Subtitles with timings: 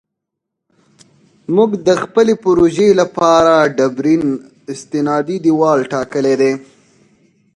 [1.55, 4.23] موږ د خپلې پروژې لپاره ډبرین
[4.71, 6.51] استنادي دیوال ټاکلی دی